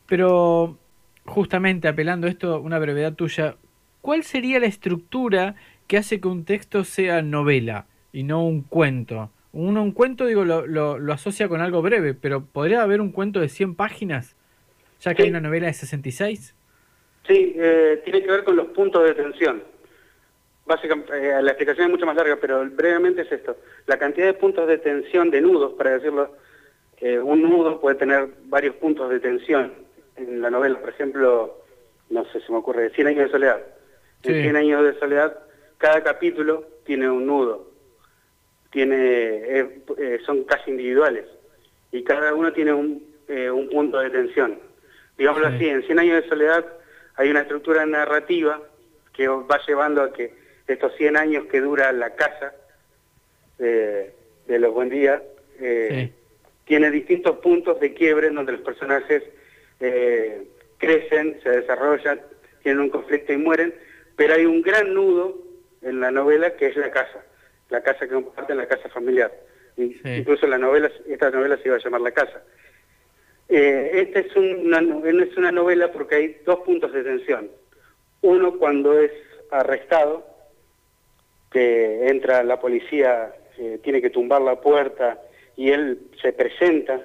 Pero 0.05 0.77
justamente 1.25 1.87
apelando 1.87 2.27
a 2.27 2.29
esto, 2.29 2.59
una 2.59 2.79
brevedad 2.79 3.13
tuya, 3.13 3.55
¿cuál 4.01 4.23
sería 4.23 4.59
la 4.59 4.65
estructura 4.65 5.55
que 5.87 5.97
hace 5.97 6.19
que 6.19 6.27
un 6.27 6.45
texto 6.45 6.83
sea 6.83 7.21
novela 7.21 7.85
y 8.11 8.23
no 8.23 8.43
un 8.43 8.63
cuento? 8.63 9.31
Uno 9.53 9.83
un 9.83 9.91
cuento, 9.91 10.25
digo, 10.25 10.43
lo, 10.43 10.67
lo, 10.67 11.13
asocia 11.13 11.47
con 11.47 11.61
algo 11.61 11.81
breve, 11.81 12.13
pero 12.13 12.43
¿podría 12.45 12.81
haber 12.81 13.01
un 13.01 13.11
cuento 13.11 13.39
de 13.39 13.49
100 13.49 13.75
páginas, 13.75 14.35
ya 14.99 15.13
que 15.13 15.23
hay 15.23 15.29
una 15.29 15.39
novela 15.39 15.67
de 15.67 15.73
66? 15.73 16.55
Sí, 17.27 17.53
eh, 17.55 18.01
tiene 18.03 18.21
que 18.23 18.31
ver 18.31 18.43
con 18.43 18.55
los 18.55 18.67
puntos 18.67 19.03
de 19.05 19.13
tensión. 19.13 19.63
Básicamente, 20.65 21.13
eh, 21.13 21.41
la 21.41 21.51
explicación 21.51 21.85
es 21.85 21.91
mucho 21.91 22.05
más 22.05 22.15
larga, 22.15 22.37
pero 22.41 22.67
brevemente 22.69 23.21
es 23.21 23.31
esto. 23.31 23.57
La 23.85 23.97
cantidad 23.97 24.25
de 24.25 24.33
puntos 24.33 24.67
de 24.67 24.79
tensión, 24.79 25.29
de 25.29 25.41
nudos, 25.41 25.73
para 25.73 25.91
decirlo 25.91 26.31
un 27.21 27.41
nudo 27.41 27.79
puede 27.79 27.97
tener 27.97 28.29
varios 28.45 28.75
puntos 28.75 29.09
de 29.09 29.19
tensión. 29.19 29.73
En 30.15 30.41
la 30.41 30.49
novela, 30.49 30.79
por 30.79 30.89
ejemplo, 30.89 31.61
no 32.09 32.25
sé, 32.31 32.39
si 32.41 32.51
me 32.51 32.59
ocurre, 32.59 32.91
100 32.91 33.07
años 33.07 33.25
de 33.25 33.31
soledad. 33.31 33.61
En 34.23 34.41
100 34.41 34.55
años 34.55 34.83
de 34.85 34.99
soledad, 34.99 35.37
cada 35.77 36.01
capítulo 36.01 36.65
tiene 36.85 37.09
un 37.09 37.25
nudo. 37.25 37.72
Tiene, 38.73 38.95
eh, 38.97 39.81
eh, 39.97 40.19
son 40.25 40.43
casi 40.43 40.71
individuales. 40.71 41.25
Y 41.93 42.03
cada 42.03 42.33
uno 42.33 42.51
tiene 42.51 42.73
un, 42.73 43.01
eh, 43.29 43.49
un 43.49 43.69
punto 43.69 43.99
de 43.99 44.09
tensión. 44.09 44.59
Digámoslo 45.17 45.47
así, 45.47 45.69
en 45.69 45.83
100 45.83 45.99
años 45.99 46.21
de 46.21 46.27
soledad 46.27 46.65
hay 47.15 47.29
una 47.29 47.41
estructura 47.41 47.85
narrativa 47.85 48.59
que 49.13 49.27
va 49.27 49.61
llevando 49.65 50.01
a 50.01 50.11
que 50.11 50.33
estos 50.67 50.93
100 50.95 51.15
años 51.15 51.45
que 51.45 51.61
dura 51.61 51.91
la 51.93 52.15
casa 52.15 52.53
de 53.59 54.59
los 54.59 54.73
buen 54.73 54.89
días, 54.89 55.21
tiene 56.65 56.91
distintos 56.91 57.37
puntos 57.37 57.79
de 57.79 57.93
quiebre 57.93 58.27
en 58.27 58.35
donde 58.35 58.53
los 58.53 58.61
personajes 58.61 59.23
eh, 59.79 60.43
crecen, 60.77 61.39
se 61.43 61.49
desarrollan, 61.49 62.21
tienen 62.61 62.81
un 62.81 62.89
conflicto 62.89 63.33
y 63.33 63.37
mueren, 63.37 63.73
pero 64.15 64.35
hay 64.35 64.45
un 64.45 64.61
gran 64.61 64.93
nudo 64.93 65.37
en 65.81 65.99
la 65.99 66.11
novela 66.11 66.55
que 66.55 66.67
es 66.67 66.75
la 66.77 66.91
casa, 66.91 67.23
la 67.73 67.81
casa 67.81 68.07
que 68.07 68.13
comparten, 68.13 68.57
la 68.57 68.67
casa 68.67 68.87
familiar. 68.89 69.31
Incluso 69.75 70.45
la 70.45 70.59
novela, 70.59 70.91
esta 71.07 71.31
novela 71.31 71.57
se 71.57 71.67
iba 71.67 71.77
a 71.77 71.79
llamar 71.79 72.01
La 72.01 72.11
Casa. 72.11 72.43
Eh, 73.49 73.91
esta 73.93 74.19
es 74.19 74.35
una, 74.35 74.79
es 74.79 75.35
una 75.37 75.51
novela 75.51 75.91
porque 75.91 76.15
hay 76.15 76.37
dos 76.45 76.59
puntos 76.59 76.93
de 76.93 77.03
tensión. 77.03 77.49
Uno 78.21 78.57
cuando 78.59 78.99
es 78.99 79.11
arrestado, 79.49 80.25
que 81.51 82.07
entra 82.07 82.43
la 82.43 82.59
policía, 82.59 83.33
eh, 83.57 83.79
tiene 83.83 84.01
que 84.01 84.11
tumbar 84.11 84.41
la 84.41 84.61
puerta, 84.61 85.19
y 85.55 85.71
él 85.71 85.99
se 86.21 86.31
presenta 86.31 87.01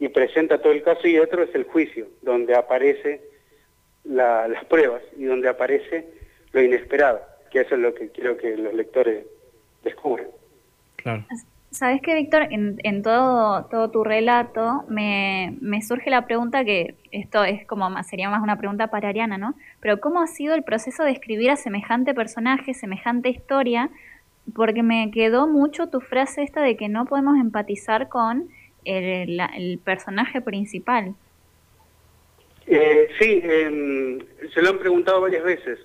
y 0.00 0.08
presenta 0.08 0.60
todo 0.60 0.72
el 0.72 0.82
caso 0.82 1.06
y 1.06 1.18
otro 1.18 1.44
es 1.44 1.54
el 1.54 1.64
juicio, 1.64 2.08
donde 2.22 2.54
aparece 2.56 3.20
las 4.04 4.64
pruebas 4.64 5.02
y 5.16 5.24
donde 5.24 5.48
aparece 5.48 6.06
lo 6.52 6.60
inesperado, 6.60 7.22
que 7.50 7.60
eso 7.60 7.74
es 7.76 7.80
lo 7.80 7.94
que 7.94 8.10
quiero 8.10 8.36
que 8.36 8.56
los 8.56 8.74
lectores 8.74 9.24
descubran. 9.84 10.26
Claro. 10.96 11.24
Sabes 11.70 12.00
que, 12.02 12.14
Víctor, 12.14 12.46
en, 12.50 12.78
en, 12.84 13.02
todo, 13.02 13.64
todo 13.64 13.90
tu 13.90 14.04
relato 14.04 14.84
me, 14.88 15.56
me, 15.60 15.82
surge 15.82 16.08
la 16.08 16.24
pregunta 16.24 16.64
que 16.64 16.94
esto 17.10 17.42
es 17.42 17.66
como 17.66 17.90
más, 17.90 18.06
sería 18.06 18.30
más 18.30 18.42
una 18.42 18.56
pregunta 18.56 18.86
para 18.86 19.08
Ariana, 19.08 19.38
¿no? 19.38 19.54
Pero 19.80 20.00
¿cómo 20.00 20.22
ha 20.22 20.28
sido 20.28 20.54
el 20.54 20.62
proceso 20.62 21.02
de 21.02 21.10
escribir 21.10 21.50
a 21.50 21.56
semejante 21.56 22.14
personaje, 22.14 22.74
semejante 22.74 23.28
historia, 23.28 23.90
porque 24.54 24.82
me 24.82 25.10
quedó 25.10 25.46
mucho 25.46 25.88
tu 25.88 26.00
frase 26.00 26.42
esta 26.42 26.62
de 26.62 26.76
que 26.76 26.88
no 26.88 27.06
podemos 27.06 27.38
empatizar 27.38 28.08
con 28.08 28.48
el, 28.84 29.80
personaje 29.84 30.40
principal. 30.40 31.14
Eh, 32.66 33.08
sí, 33.18 33.40
em, 33.42 34.18
se 34.52 34.62
lo 34.62 34.70
han 34.70 34.78
preguntado 34.78 35.20
varias 35.20 35.44
veces 35.44 35.78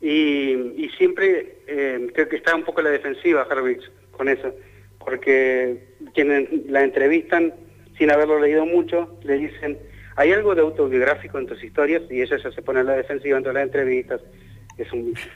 y, 0.00 0.90
siempre 0.96 1.58
em, 1.66 2.08
creo 2.08 2.28
que 2.28 2.36
está 2.36 2.54
un 2.54 2.64
poco 2.64 2.82
la 2.82 2.90
defensiva 2.90 3.46
Harvix 3.50 3.90
con 4.12 4.28
eso, 4.28 4.54
porque 4.98 5.94
quienes 6.14 6.48
la 6.66 6.82
entrevistan 6.82 7.54
sin 7.98 8.10
haberlo 8.10 8.38
leído 8.40 8.66
mucho 8.66 9.18
le 9.22 9.38
dicen, 9.38 9.78
hay 10.16 10.32
algo 10.32 10.54
de 10.54 10.62
autobiográfico 10.62 11.38
en 11.38 11.46
tus 11.46 11.62
historias 11.62 12.02
y 12.10 12.20
ella 12.20 12.36
ya 12.42 12.50
se 12.50 12.62
pone 12.62 12.80
en 12.80 12.86
la 12.86 12.96
defensiva 12.96 13.36
en 13.36 13.42
todas 13.42 13.54
las 13.54 13.64
entrevistas 13.64 14.20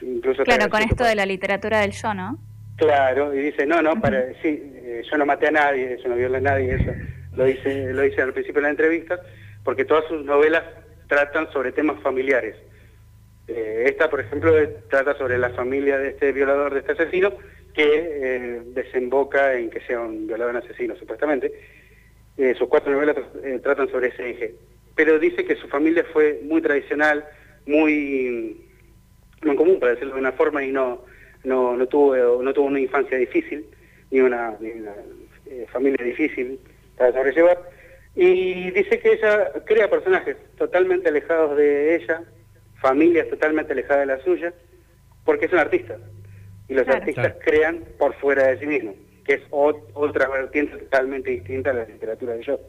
incluso 0.01 0.43
claro, 0.43 0.69
con 0.69 0.81
esto 0.81 1.03
de 1.03 1.15
la 1.15 1.25
literatura 1.25 1.81
del 1.81 1.91
yo, 1.91 2.13
¿no? 2.13 2.37
Claro, 2.77 3.33
y 3.33 3.39
dice, 3.39 3.65
no, 3.65 3.81
no, 3.81 3.99
para, 4.01 4.33
sí, 4.41 4.61
eh, 4.75 5.01
yo 5.09 5.17
no 5.17 5.25
maté 5.25 5.47
a 5.47 5.51
nadie, 5.51 5.97
yo 6.01 6.09
no 6.09 6.15
violé 6.15 6.37
a 6.37 6.41
nadie, 6.41 6.75
eso 6.75 6.91
lo 7.35 7.45
dice, 7.45 7.93
lo 7.93 8.01
dice 8.01 8.21
al 8.21 8.33
principio 8.33 8.61
de 8.61 8.67
la 8.67 8.71
entrevista, 8.71 9.19
porque 9.63 9.85
todas 9.85 10.05
sus 10.07 10.25
novelas 10.25 10.63
tratan 11.07 11.51
sobre 11.51 11.71
temas 11.71 12.01
familiares. 12.01 12.55
Eh, 13.47 13.83
esta, 13.87 14.09
por 14.09 14.19
ejemplo, 14.19 14.51
trata 14.89 15.15
sobre 15.17 15.37
la 15.37 15.49
familia 15.51 15.97
de 15.99 16.09
este 16.09 16.31
violador, 16.31 16.73
de 16.73 16.79
este 16.79 16.93
asesino, 16.93 17.33
que 17.73 17.83
eh, 17.83 18.61
desemboca 18.67 19.53
en 19.53 19.69
que 19.69 19.81
sea 19.81 20.01
un 20.01 20.27
violador 20.27 20.57
asesino, 20.57 20.95
supuestamente. 20.95 21.51
Eh, 22.37 22.55
sus 22.57 22.67
cuatro 22.67 22.91
novelas 22.91 23.17
tratan 23.61 23.89
sobre 23.89 24.09
ese 24.09 24.29
eje. 24.29 24.55
Pero 24.95 25.19
dice 25.19 25.45
que 25.45 25.55
su 25.55 25.67
familia 25.67 26.05
fue 26.11 26.39
muy 26.43 26.61
tradicional, 26.61 27.25
muy, 27.65 28.65
muy 29.43 29.55
común, 29.55 29.79
para 29.79 29.93
decirlo 29.93 30.15
de 30.15 30.21
una 30.21 30.31
forma, 30.31 30.63
y 30.63 30.71
no, 30.71 31.03
no, 31.43 31.75
no, 31.77 31.87
tuvo, 31.87 32.41
no 32.41 32.53
tuvo 32.53 32.65
una 32.65 32.79
infancia 32.79 33.17
difícil, 33.17 33.65
ni 34.11 34.21
una, 34.21 34.55
ni 34.59 34.71
una 34.71 34.93
familia 35.71 36.03
difícil 36.03 36.59
para 36.97 37.11
sobrellevar. 37.13 37.59
Y 38.15 38.71
dice 38.71 38.99
que 38.99 39.13
ella 39.13 39.51
crea 39.65 39.89
personajes 39.89 40.37
totalmente 40.57 41.09
alejados 41.09 41.57
de 41.57 41.95
ella, 41.95 42.23
familias 42.85 43.27
totalmente 43.29 43.73
alejadas 43.73 44.07
de 44.07 44.15
la 44.15 44.23
suya, 44.23 44.53
porque 45.23 45.45
es 45.45 45.53
un 45.53 45.59
artista. 45.59 45.97
Y 46.67 46.75
los 46.75 46.87
artistas 46.87 47.33
crean 47.43 47.83
por 47.97 48.13
fuera 48.15 48.47
de 48.47 48.59
sí 48.59 48.67
mismos, 48.67 48.95
que 49.25 49.33
es 49.33 49.41
otra 49.49 50.27
vertiente 50.29 50.77
totalmente 50.77 51.31
distinta 51.31 51.71
a 51.71 51.73
la 51.73 51.85
literatura 51.85 52.33
de 52.33 52.43
yo. 52.43 52.59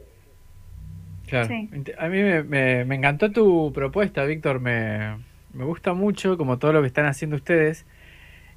Claro. 1.27 1.53
A 1.99 2.07
mí 2.07 2.21
me, 2.21 2.81
encantó 2.95 3.31
tu 3.31 3.71
propuesta, 3.73 4.23
Víctor. 4.23 4.59
Me, 4.59 5.17
me, 5.53 5.65
gusta 5.65 5.93
mucho, 5.93 6.35
como 6.37 6.57
todo 6.57 6.73
lo 6.73 6.81
que 6.81 6.87
están 6.87 7.05
haciendo 7.05 7.35
ustedes. 7.35 7.85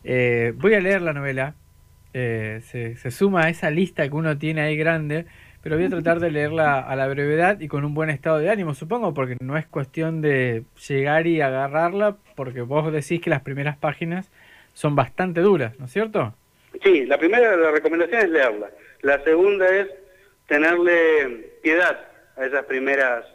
Eh, 0.04 0.54
voy 0.56 0.74
a 0.74 0.80
leer 0.80 1.02
la 1.02 1.12
novela. 1.12 1.56
Eh, 2.14 2.60
se, 2.64 2.96
se, 2.96 3.10
suma 3.10 3.44
a 3.44 3.48
esa 3.50 3.70
lista 3.70 4.08
que 4.08 4.14
uno 4.14 4.38
tiene 4.38 4.62
ahí 4.62 4.76
grande 4.76 5.26
pero 5.62 5.76
voy 5.76 5.86
a 5.86 5.90
tratar 5.90 6.20
de 6.20 6.30
leerla 6.30 6.80
a 6.80 6.96
la 6.96 7.06
brevedad 7.08 7.60
y 7.60 7.68
con 7.68 7.84
un 7.84 7.92
buen 7.92 8.08
estado 8.08 8.38
de 8.38 8.48
ánimo, 8.48 8.74
supongo, 8.74 9.12
porque 9.12 9.36
no 9.40 9.58
es 9.58 9.66
cuestión 9.66 10.22
de 10.22 10.64
llegar 10.88 11.26
y 11.26 11.40
agarrarla, 11.42 12.16
porque 12.34 12.62
vos 12.62 12.90
decís 12.90 13.20
que 13.20 13.30
las 13.30 13.42
primeras 13.42 13.76
páginas 13.76 14.30
son 14.72 14.96
bastante 14.96 15.40
duras, 15.40 15.78
¿no 15.78 15.84
es 15.84 15.92
cierto? 15.92 16.34
Sí, 16.82 17.04
la 17.04 17.18
primera 17.18 17.56
la 17.56 17.70
recomendación 17.72 18.20
es 18.20 18.30
leerla. 18.30 18.70
La 19.02 19.22
segunda 19.22 19.68
es 19.68 19.88
tenerle 20.46 21.58
piedad 21.62 22.08
a 22.36 22.46
esas 22.46 22.64
primeras 22.64 23.26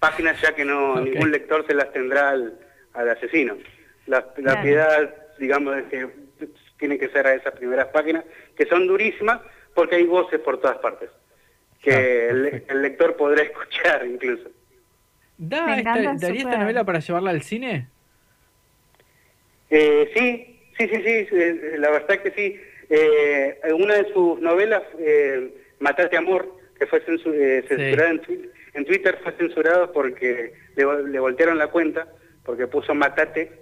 páginas, 0.00 0.40
ya 0.42 0.54
que 0.54 0.66
no 0.66 1.00
ningún 1.00 1.30
lector 1.30 1.66
se 1.66 1.74
las 1.74 1.90
tendrá 1.92 2.30
al, 2.30 2.58
asesino. 2.92 3.56
La, 4.06 4.34
piedad, 4.62 5.14
digamos, 5.38 5.76
es 5.78 5.84
que 5.84 6.08
tiene 6.78 6.98
que 6.98 7.08
ser 7.08 7.26
a 7.26 7.34
esas 7.34 7.54
primeras 7.54 7.88
páginas, 7.88 8.24
que 8.56 8.66
son 8.66 8.86
durísimas, 8.86 9.40
porque 9.74 9.96
hay 9.96 10.04
voces 10.04 10.40
por 10.40 10.60
todas 10.60 10.78
partes 10.78 11.08
que 11.82 12.28
el, 12.28 12.82
lector 12.82 13.16
podrá 13.16 13.42
escuchar 13.44 14.06
incluso. 14.06 14.50
¿Da 15.36 15.80
¿Daría 15.82 16.12
esta 16.12 16.58
novela 16.58 16.84
para 16.84 16.98
llevarla 16.98 17.30
al 17.30 17.42
cine? 17.42 17.88
Eh, 19.70 20.10
sí, 20.14 20.60
sí, 20.76 20.88
sí, 20.88 21.02
sí, 21.02 21.34
eh, 21.36 21.76
la 21.78 21.90
verdad 21.90 22.20
que 22.20 22.30
sí. 22.32 22.60
Eh, 22.90 23.58
una 23.78 23.94
de 23.94 24.12
sus 24.12 24.40
novelas, 24.40 24.82
eh, 24.98 25.54
Matate 25.78 26.16
Amor, 26.16 26.56
que 26.78 26.86
fue 26.86 27.00
eh, 27.00 27.64
censurada 27.68 28.10
en, 28.74 28.84
Twitter, 28.84 29.18
fue 29.22 29.32
censurada 29.32 29.92
porque 29.92 30.54
le, 30.74 31.18
voltearon 31.18 31.58
la 31.58 31.66
cuenta, 31.68 32.08
porque 32.44 32.66
puso 32.66 32.94
Matate, 32.94 33.52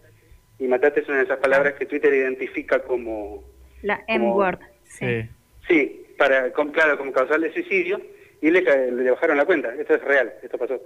y 0.59 0.69
Matate 0.69 1.01
es 1.01 1.09
una 1.09 1.19
de 1.19 1.25
esas 1.25 1.39
palabras 1.39 1.75
que 1.75 1.87
Twitter 1.87 2.15
identifica 2.15 2.81
como... 2.83 3.45
La 3.83 4.05
M-word, 4.07 4.61
sí. 4.85 5.29
Sí, 5.67 6.06
para, 6.17 6.53
claro, 6.53 6.99
como 6.99 7.13
causal 7.13 7.41
de 7.41 7.53
suicidio, 7.53 8.01
y 8.41 8.51
le, 8.51 8.63
le 8.93 9.11
bajaron 9.11 9.37
la 9.37 9.45
cuenta. 9.45 9.75
Esto 9.75 9.95
es 9.95 10.05
real, 10.05 10.33
esto 10.43 10.59
pasó. 10.59 10.81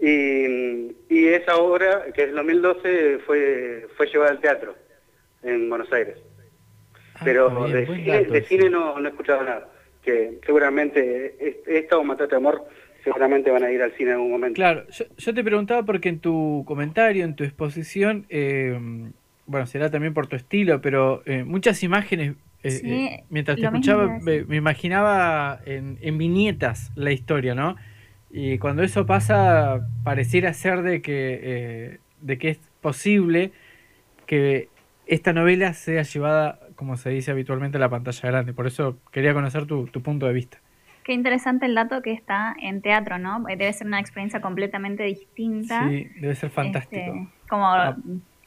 Y, 0.00 0.94
y, 1.08 1.28
esa 1.28 1.56
obra, 1.56 2.04
que 2.14 2.24
es 2.24 2.28
el 2.28 2.36
2012, 2.36 3.18
fue, 3.26 3.86
fue 3.96 4.06
llevada 4.06 4.30
al 4.30 4.40
teatro 4.40 4.74
en 5.42 5.68
Buenos 5.68 5.90
Aires. 5.92 6.18
Ah, 7.14 7.20
Pero 7.24 7.66
de, 7.68 8.44
cine, 8.46 8.68
no, 8.68 8.98
no, 8.98 9.08
he 9.08 9.10
escuchado 9.10 9.42
nada. 9.42 9.68
Que 10.02 10.38
seguramente 10.44 11.62
esta 11.66 11.96
o 11.96 12.04
Matate 12.04 12.36
Amor 12.36 12.64
seguramente 13.02 13.50
van 13.50 13.64
a 13.64 13.70
ir 13.70 13.82
al 13.82 13.92
cine 13.92 14.10
en 14.10 14.16
algún 14.16 14.32
momento. 14.32 14.56
Claro, 14.56 14.84
yo, 14.90 15.34
te 15.34 15.44
preguntaba 15.44 15.84
porque 15.84 16.08
en 16.08 16.20
tu 16.20 16.64
comentario, 16.66 17.24
en 17.24 17.34
tu 17.34 17.44
exposición, 17.44 18.26
eh, 18.28 18.78
bueno, 19.46 19.66
será 19.66 19.90
también 19.90 20.12
por 20.12 20.26
tu 20.26 20.36
estilo, 20.36 20.80
pero 20.80 21.22
eh, 21.24 21.44
muchas 21.44 21.82
imágenes 21.82 22.34
eh, 22.66 22.80
eh, 22.84 23.24
mientras 23.30 23.56
te 23.56 23.64
escuchaba, 23.64 24.18
me, 24.20 24.56
imaginaba 24.56 25.60
en, 25.64 26.18
viñetas 26.18 26.92
la 26.94 27.12
historia, 27.12 27.54
¿no? 27.54 27.76
Y 28.30 28.58
cuando 28.58 28.82
eso 28.82 29.06
pasa, 29.06 29.86
pareciera 30.04 30.52
ser 30.52 30.82
de 30.82 31.00
que, 31.00 31.40
eh, 31.42 31.98
de 32.20 32.38
que 32.38 32.50
es 32.50 32.58
posible 32.80 33.52
que 34.26 34.68
esta 35.06 35.32
novela 35.32 35.72
sea 35.72 36.02
llevada, 36.02 36.58
como 36.74 36.96
se 36.96 37.10
dice 37.10 37.30
habitualmente, 37.30 37.76
a 37.76 37.80
la 37.80 37.88
pantalla 37.88 38.28
grande. 38.28 38.52
Por 38.52 38.66
eso 38.66 38.98
quería 39.12 39.32
conocer 39.32 39.66
tu, 39.66 39.86
punto 39.86 40.26
de 40.26 40.32
vista. 40.32 40.58
Qué 41.04 41.12
interesante 41.12 41.66
el 41.66 41.74
dato 41.76 42.02
que 42.02 42.12
está 42.12 42.54
en 42.60 42.82
teatro, 42.82 43.18
¿no? 43.18 43.44
Debe 43.44 43.72
ser 43.72 43.86
una 43.86 44.00
experiencia 44.00 44.40
completamente 44.40 45.04
distinta. 45.04 45.88
Sí, 45.88 46.08
debe 46.20 46.34
ser 46.34 46.50
fantástico. 46.50 47.00
Este, 47.00 47.28
como 47.48 47.72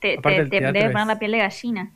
te, 0.01 0.17
te, 0.17 0.49
debe 0.60 0.89
poner 0.89 1.08
la 1.08 1.19
piel 1.19 1.32
de 1.32 1.38
gallina. 1.38 1.91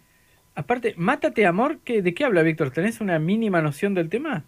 Aparte, 0.56 0.94
Mátate 0.98 1.46
Amor, 1.46 1.80
¿de 1.80 2.14
qué 2.14 2.24
habla 2.24 2.44
Víctor? 2.44 2.72
¿Tenés 2.72 3.02
una 3.02 3.20
mínima 3.20 3.62
noción 3.62 3.94
del 3.94 4.10
tema? 4.10 4.44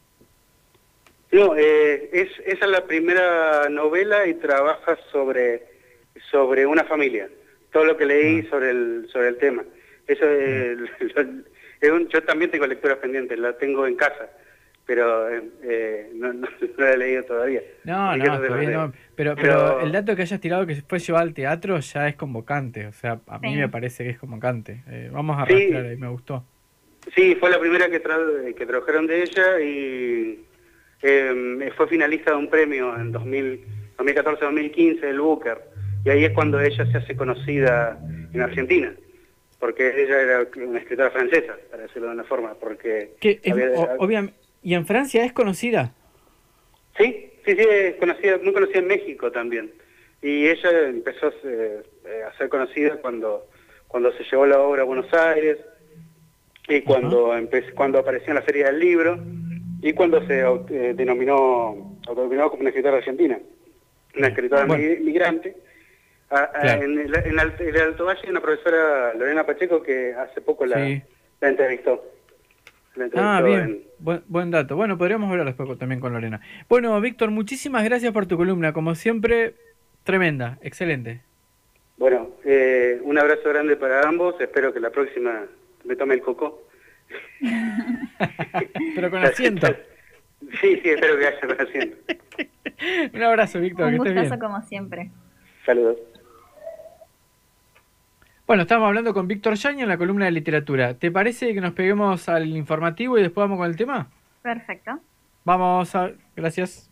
No, 1.32 1.56
eh, 1.56 2.10
es, 2.14 2.30
esa 2.46 2.66
es 2.66 2.72
la 2.72 2.86
primera 2.86 3.68
novela 3.70 4.28
y 4.28 4.36
trabaja 4.36 4.98
sobre, 5.12 5.64
sobre 6.32 6.66
una 6.66 6.84
familia. 6.84 7.30
Todo 7.72 7.86
lo 7.86 7.98
que 7.98 8.06
leí 8.06 8.44
ah. 8.46 8.50
sobre, 8.50 8.70
el, 8.70 9.08
sobre 9.12 9.30
el 9.30 9.38
tema. 9.38 9.64
Eso 10.08 10.30
es, 10.30 10.78
yo 12.10 12.24
también 12.24 12.52
tengo 12.52 12.68
lecturas 12.68 13.00
pendientes, 13.00 13.38
la 13.40 13.58
tengo 13.58 13.88
en 13.88 13.96
casa 13.96 14.30
pero 14.86 15.30
eh, 15.30 15.44
eh 15.64 16.12
no, 16.14 16.34
no, 16.34 16.48
lo 16.78 16.88
he 16.88 16.98
leído 16.98 17.24
todavía. 17.24 17.62
No, 17.84 18.16
no, 18.16 18.40
no. 18.40 18.94
Pero, 19.16 19.36
pero, 19.36 19.82
el 19.82 19.92
dato 19.92 20.16
que 20.16 20.22
hayas 20.24 20.40
tirado 20.40 20.66
que 20.66 20.76
fue 20.88 21.00
llevado 21.00 21.24
al 21.24 21.34
teatro 21.34 21.80
ya 21.80 22.08
es 22.08 22.16
convocante, 22.16 22.88
o 22.88 22.92
sea, 22.92 23.20
a 23.28 23.40
mí 23.40 23.56
me 23.56 23.70
parece 23.70 24.04
que 24.04 24.12
es 24.12 24.20
convocante. 24.20 24.84
Eh, 24.90 25.10
vamos 25.12 25.38
a 25.38 25.44
arrastrar 25.44 25.86
ahí, 25.86 25.98
me 25.98 26.10
gustó. 26.10 26.46
Sí, 27.16 27.36
fue 27.36 27.50
la 27.52 27.60
primera 27.60 27.90
que, 27.90 28.02
que 28.56 28.66
trabajaron 28.66 29.06
de 29.08 29.24
ella 29.24 29.60
y 29.60 30.44
eh, 31.02 31.72
fue 31.78 31.88
finalista 31.88 32.32
de 32.32 32.38
un 32.38 32.50
premio 32.50 32.96
en 32.96 33.14
2014-2015, 33.14 35.04
el 35.04 35.20
Booker, 35.20 35.62
y 36.04 36.10
ahí 36.10 36.26
es 36.26 36.32
cuando 36.32 36.60
ella 36.60 36.86
se 36.92 36.98
hace 36.98 37.16
conocida 37.16 38.00
en 38.34 38.42
Argentina 38.42 38.94
porque 39.60 40.04
ella 40.04 40.22
era 40.22 40.48
una 40.58 40.80
escritora 40.80 41.10
francesa, 41.10 41.56
para 41.72 41.84
decirlo 41.84 42.10
de 42.10 42.14
una 42.14 42.24
forma, 42.26 42.54
porque... 42.54 43.16
Que 43.20 43.40
obviamente 43.98 44.45
¿Y 44.66 44.74
en 44.74 44.88
Francia 44.88 45.24
es 45.24 45.32
conocida? 45.32 45.94
Sí, 46.98 47.30
sí, 47.46 47.56
sí, 47.56 47.68
es 47.70 47.96
conocida, 47.98 48.40
muy 48.40 48.52
conocida 48.52 48.80
en 48.80 48.88
México 48.88 49.32
también. 49.32 49.72
Y 50.24 50.48
ella 50.48 50.88
empezó 50.88 51.32
eh, 51.44 51.84
a 52.28 52.36
ser 52.36 52.50
conocida 52.50 52.98
cuando, 52.98 53.48
cuando 53.88 54.12
se 54.14 54.24
llevó 54.24 54.48
la 54.48 54.60
obra 54.60 54.82
a 54.82 54.86
Buenos 54.86 55.14
Aires 55.14 55.60
y 56.68 56.82
cuando, 56.82 57.32
cuando 57.76 58.00
apareció 58.00 58.30
en 58.30 58.36
la 58.36 58.42
Feria 58.42 58.66
del 58.66 58.80
Libro 58.80 59.20
y 59.84 59.94
cuando 59.94 60.26
se 60.26 60.40
eh, 60.40 60.94
denominó, 60.96 62.00
autodenominó 62.08 62.50
como 62.50 62.62
una 62.62 62.70
escritora 62.70 62.98
argentina, 62.98 63.38
una 64.18 64.28
escritora 64.30 64.66
migrante. 64.66 65.56
en, 66.56 66.82
el, 66.82 67.16
en, 67.16 67.40
el, 67.40 67.82
Alto 67.82 68.06
Valle 68.06 68.22
hay 68.24 68.32
una 68.32 68.42
profesora, 68.42 69.14
Lorena 69.14 69.46
Pacheco, 69.46 69.84
que 69.84 70.16
hace 70.16 70.42
poco 70.42 70.66
la, 70.66 70.80
la 71.40 71.50
entrevistó. 71.50 72.15
Ah, 73.16 73.42
bien. 73.44 73.84
Buen, 74.00 74.52
dato. 74.52 74.76
Bueno, 74.76 74.98
podríamos 74.98 75.30
hablar 75.30 75.46
después 75.46 75.78
también 75.78 76.00
con 76.00 76.14
Lorena. 76.14 76.42
Bueno, 76.70 77.00
Víctor, 77.02 77.32
muchísimas 77.32 77.84
gracias 77.84 78.12
por 78.14 78.26
tu 78.26 78.38
columna. 78.38 78.74
Como 78.74 78.96
siempre, 78.96 79.56
tremenda, 80.04 80.58
excelente. 80.62 81.22
Bueno, 81.98 82.32
eh, 82.44 83.00
un 83.04 83.18
abrazo 83.18 83.50
grande 83.50 83.76
para 83.76 84.08
ambos. 84.08 84.40
Espero 84.40 84.74
que 84.74 84.80
la 84.80 84.90
próxima 84.90 85.46
me 85.86 85.96
tome 85.96 86.16
el 86.16 86.22
coco. 86.22 86.64
Pero 88.96 89.10
con 89.10 89.24
asiento. 89.24 89.68
Sí, 90.62 90.80
sí, 90.84 90.90
espero 90.90 91.18
que 91.18 91.26
haya 91.26 91.40
con 91.40 91.60
asiento. 91.60 91.98
un 93.14 93.24
abrazo, 93.24 93.60
Víctor. 93.60 93.88
Un 93.88 93.98
gustazo 93.98 94.38
como 94.38 94.62
siempre. 94.62 95.10
Saludos. 95.66 95.98
Bueno, 98.48 98.62
estamos 98.62 98.88
hablando 98.88 99.16
con 99.16 99.28
Víctor 99.28 99.56
Yaña 99.56 99.84
en 99.84 99.90
la 99.90 99.98
columna 99.98 100.26
de 100.26 100.32
literatura. 100.32 100.94
¿Te 100.94 101.10
parece 101.10 101.52
que 101.56 101.62
nos 101.62 101.74
peguemos 101.74 102.30
al 102.30 102.56
informativo 102.56 103.18
y 103.18 103.24
después 103.24 103.44
vamos 103.44 103.58
con 103.58 103.68
el 103.68 103.76
tema? 103.76 104.08
Perfecto. 104.44 105.00
Vamos 105.44 105.96
a... 105.96 106.12
Gracias. 106.36 106.92